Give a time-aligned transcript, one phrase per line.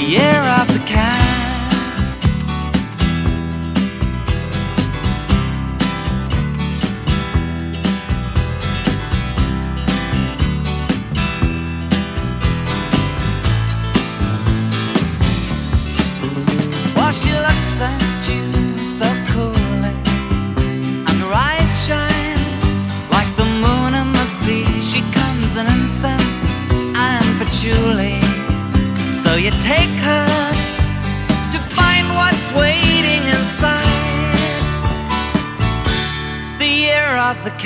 [0.00, 1.19] the year of the cat.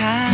[0.05, 0.34] Of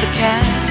[0.00, 0.63] The cat.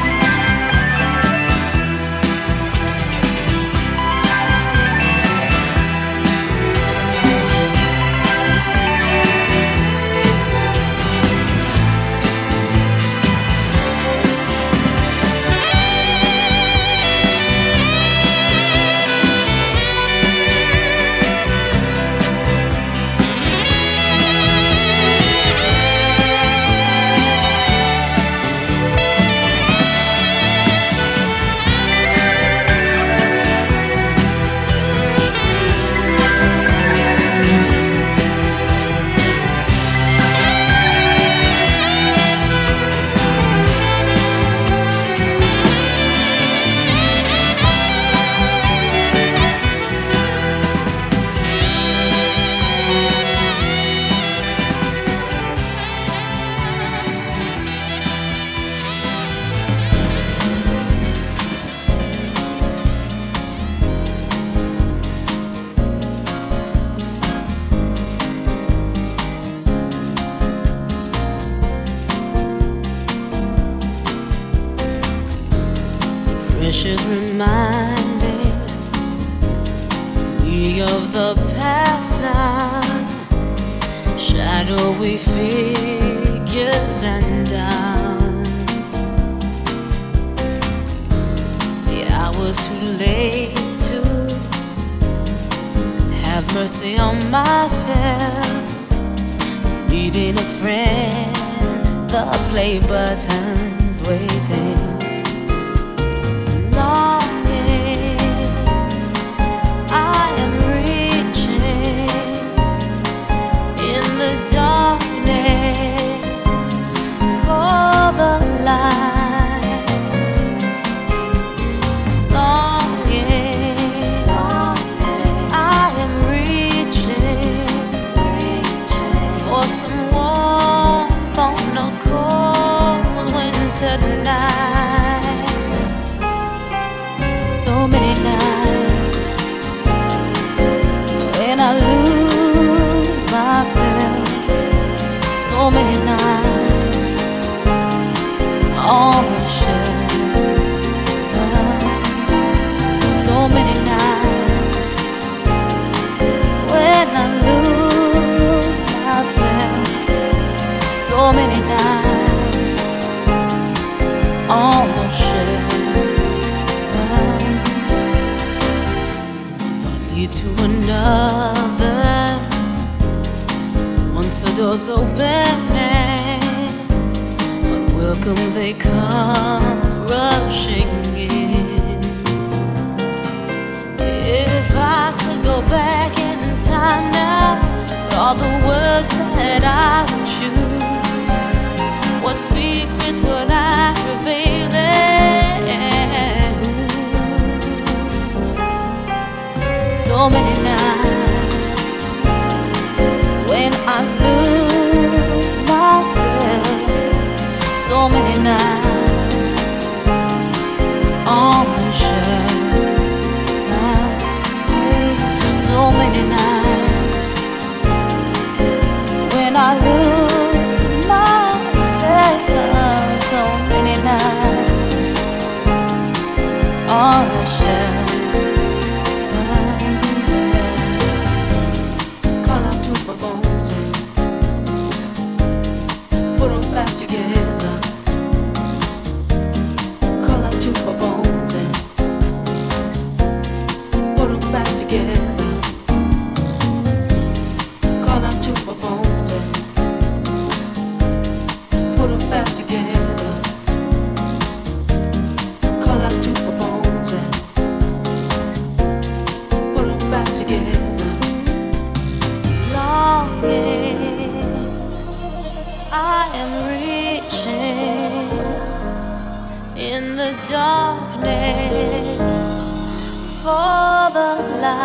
[274.63, 274.79] Longing,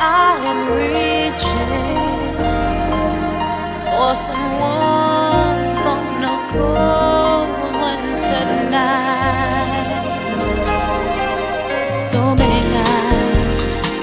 [0.00, 2.00] I am reaching
[3.84, 7.50] for some warmth on a cold
[7.82, 9.92] winter night.
[12.00, 14.02] So many nights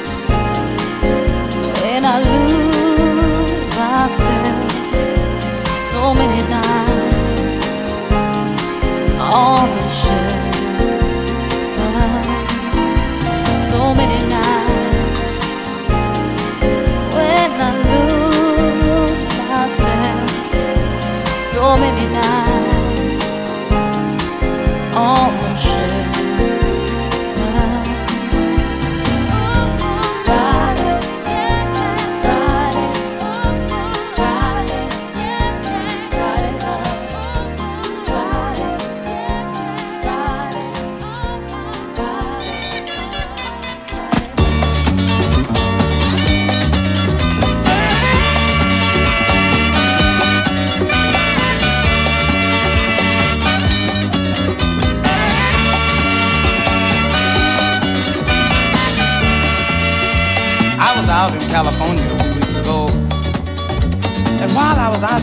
[1.81, 4.69] when I lose myself.
[5.91, 6.68] So many nights.
[21.79, 22.28] California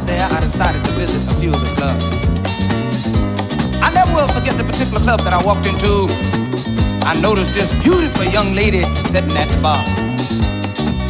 [0.07, 2.07] there, I decided to visit a few of the clubs.
[3.83, 6.07] I never will forget the particular club that I walked into.
[7.03, 9.83] I noticed this beautiful young lady sitting at the bar,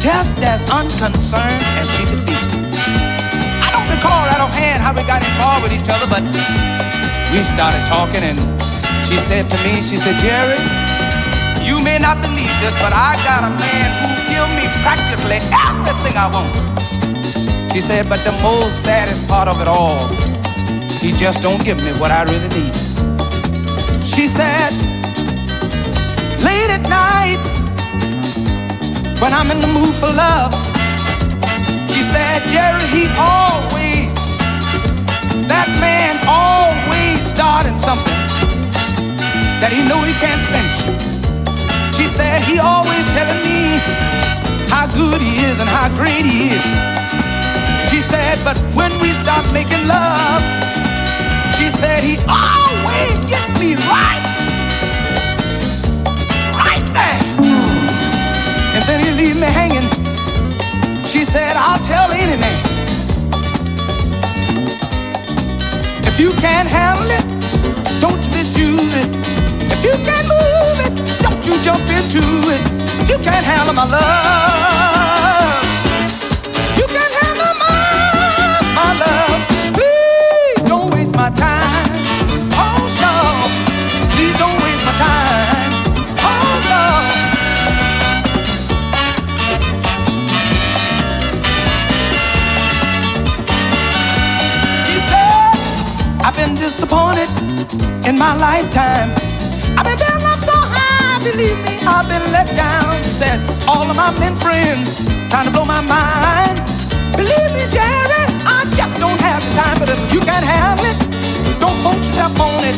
[0.01, 2.37] just as unconcerned as she could be.
[3.61, 6.25] I don't recall right offhand how we got involved with each other, but
[7.29, 8.37] we started talking and
[9.05, 10.57] she said to me, she said, Jerry,
[11.61, 16.17] you may not believe this, but I got a man who give me practically everything
[16.17, 16.86] I want.
[17.77, 20.07] She said, but the most saddest part of it all,
[20.97, 22.73] he just don't give me what I really need.
[24.03, 24.73] She said,
[26.41, 27.37] late at night,
[29.21, 30.57] when I'm in the mood for love,
[31.93, 34.09] she said, Jerry, he always,
[35.45, 38.17] that man always starting something
[39.61, 40.81] that he know he can't finish.
[41.95, 43.77] She said he always telling me
[44.65, 47.06] how good he is and how great he is.
[48.07, 50.41] Said, but when we start making love,
[51.57, 54.23] she said he always get me right,
[56.55, 57.21] right there.
[58.75, 59.87] And then he leave me hanging.
[61.05, 62.63] She said, I'll tell any man.
[66.07, 67.25] If you can't handle it,
[67.99, 69.09] don't misuse it.
[69.69, 72.23] If you can't move it, don't you jump into
[72.55, 72.61] it.
[73.01, 75.46] If You can't handle my love.
[96.67, 97.29] Disappointed
[98.05, 99.09] in my lifetime.
[99.77, 103.01] I've been down up so high, believe me, I've been let down.
[103.03, 104.93] She said, all of my men friends
[105.29, 106.59] trying to blow my mind.
[107.15, 109.77] Believe me, Jerry, I just don't have the time.
[109.79, 110.97] But if you can't handle it,
[111.59, 112.77] don't force yourself on it.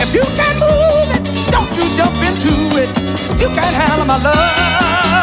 [0.00, 1.22] If you can't move it,
[1.52, 2.88] don't you jump into it.
[3.40, 5.15] You can't handle my love.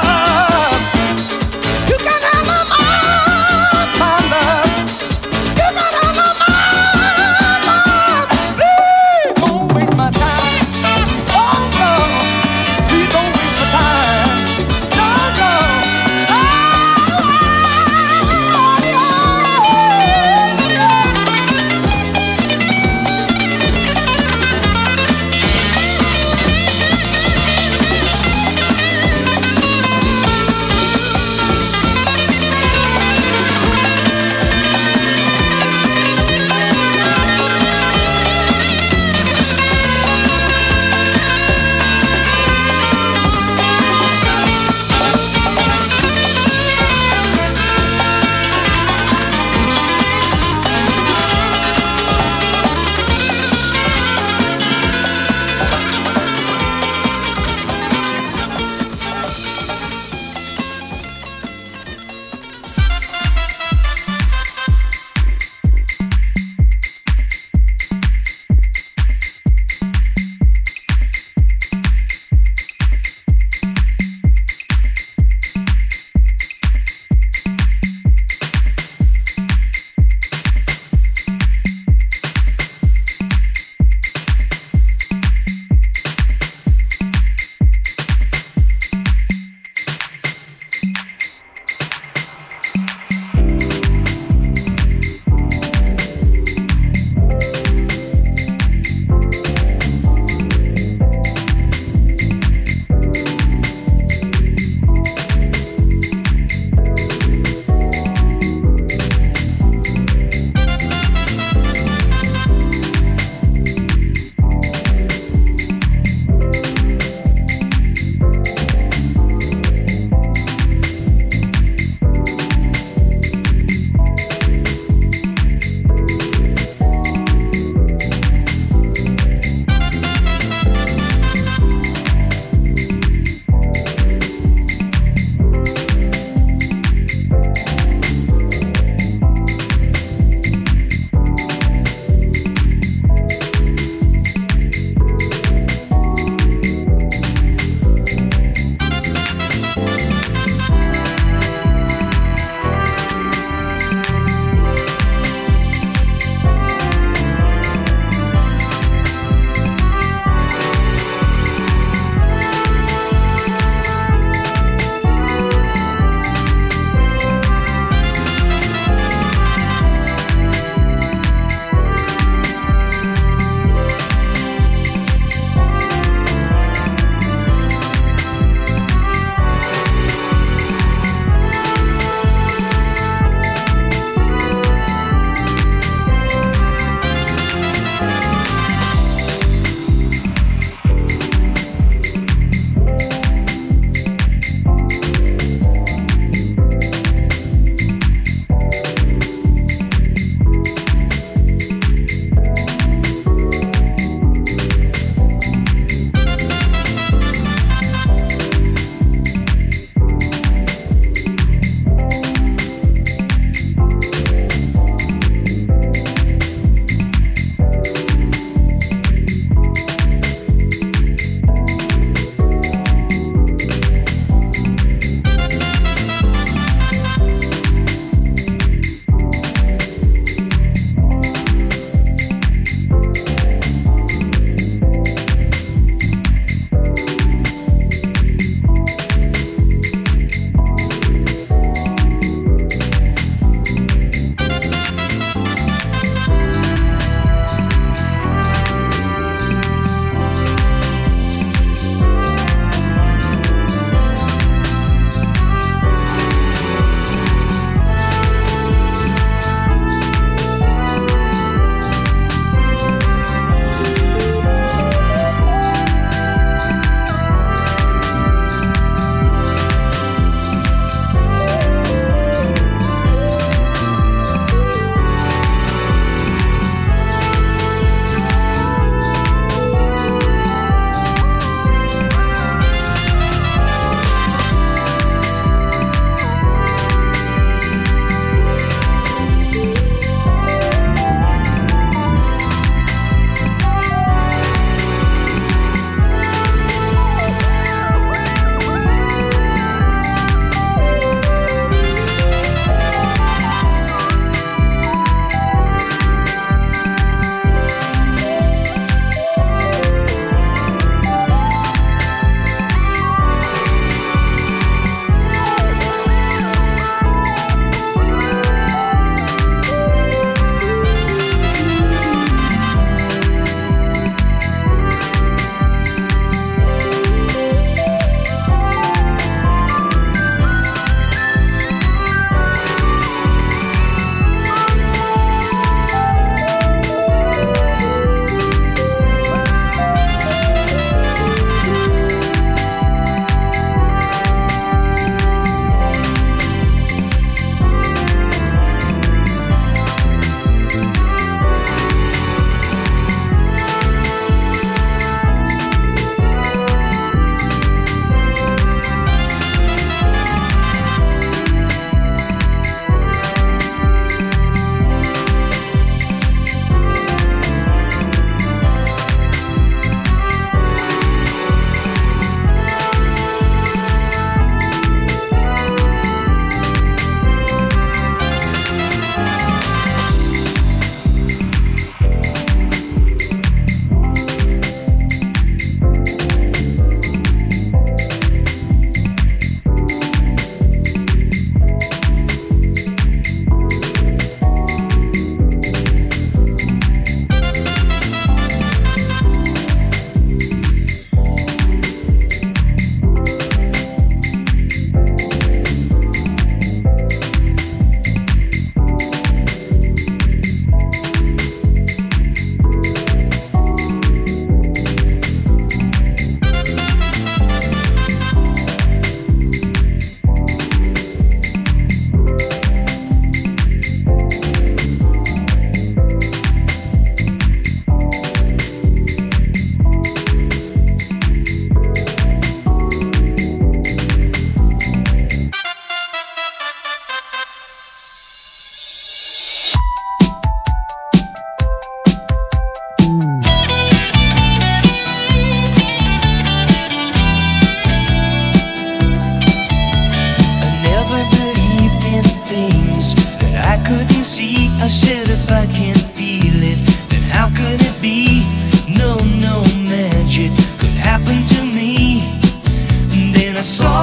[463.63, 464.02] saw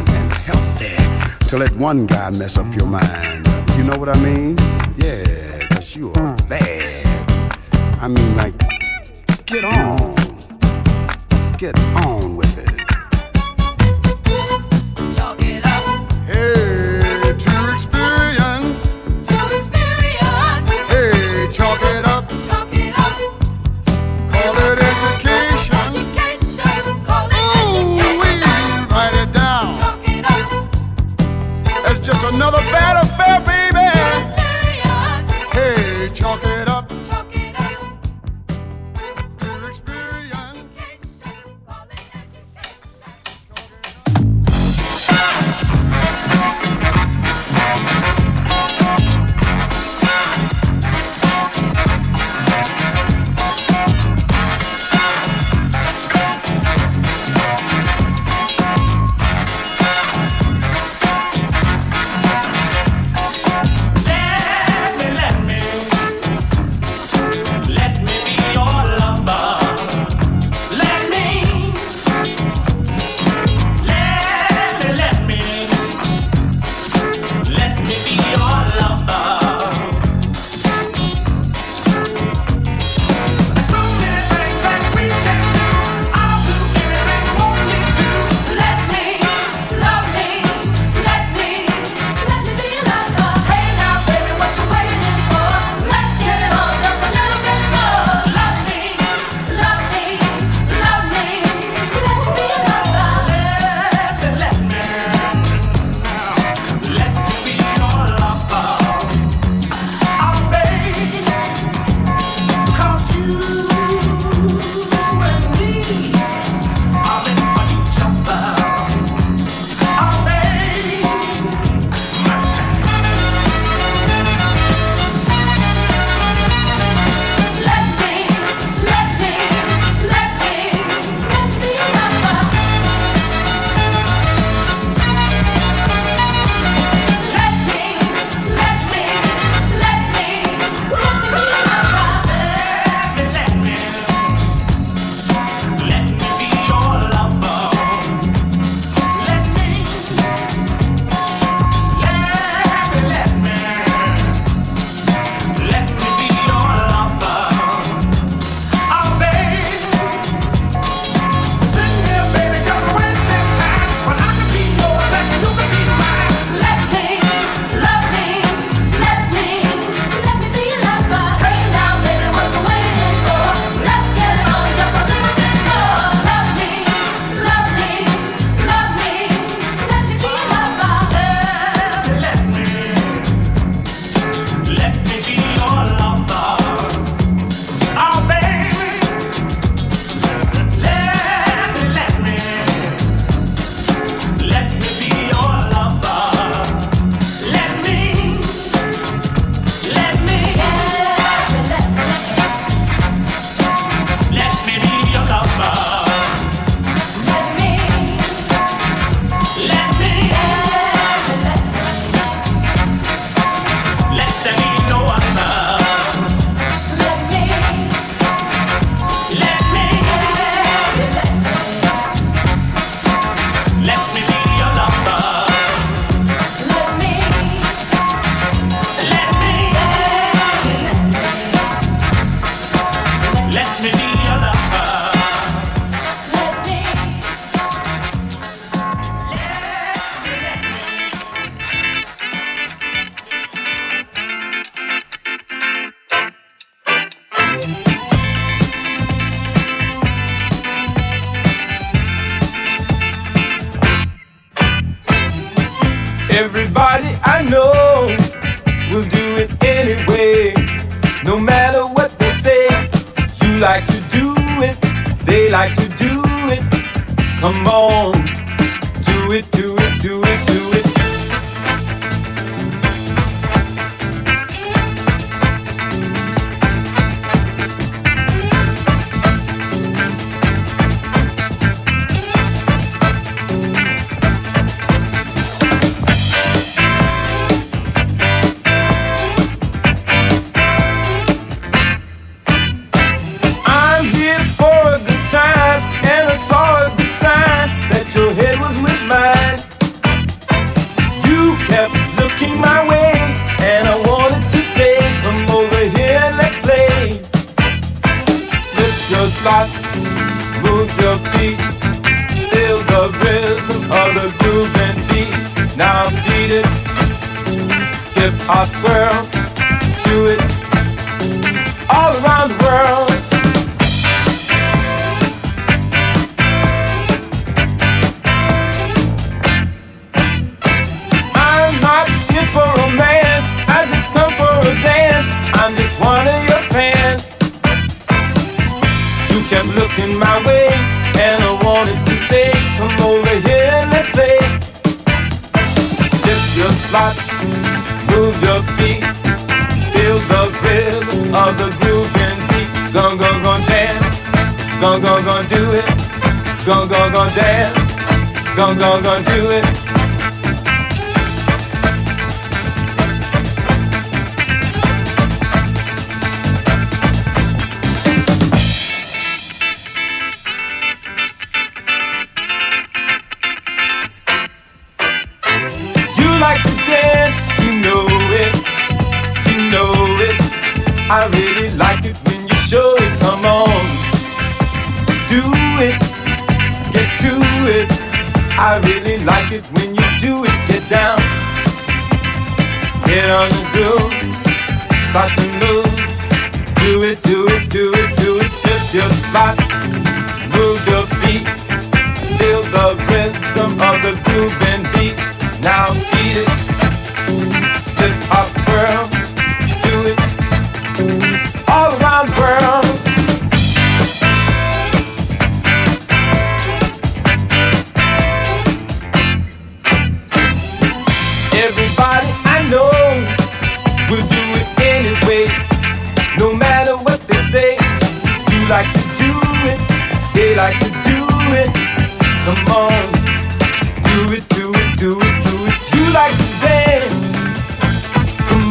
[1.51, 3.45] to let one guy mess up your mind.
[3.75, 4.55] You know what I mean?
[4.95, 7.05] Yeah, cause you are bad.
[7.99, 8.57] I mean, like,
[9.47, 10.15] get on.
[11.57, 12.37] Get on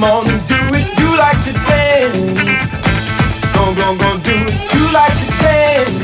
[0.00, 2.32] Come on and do it, you like to dance.
[3.52, 6.00] Go, go, go, do it, you like to dance.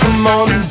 [0.00, 0.63] Come on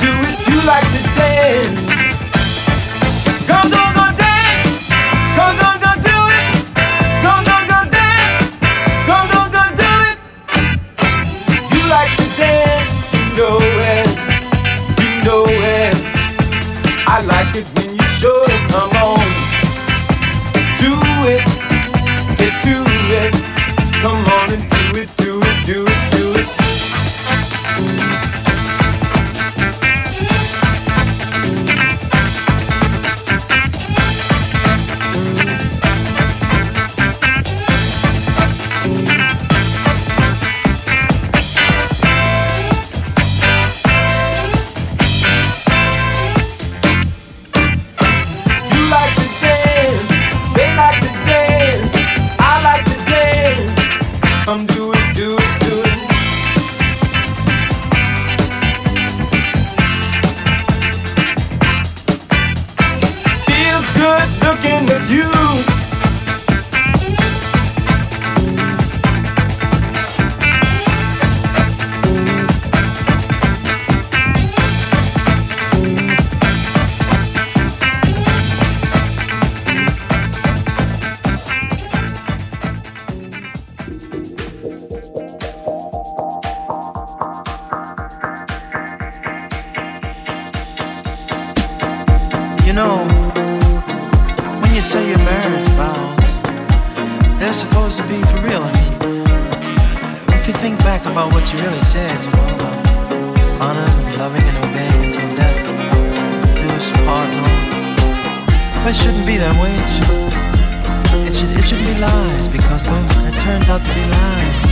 [108.85, 109.73] It shouldn't be that way.
[109.79, 114.05] It, should, it, should, it shouldn't be lies because though it turns out to be
[114.11, 114.63] lies.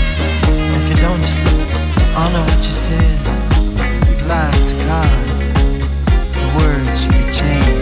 [0.78, 1.26] If you don't
[2.14, 3.20] honor what you said,
[4.06, 5.28] you lie to God.
[6.36, 7.81] The words you change.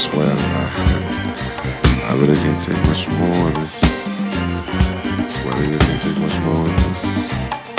[0.00, 3.82] swear, I, I really can't take much more of this.
[3.84, 7.69] I swear, I can't take much more of this.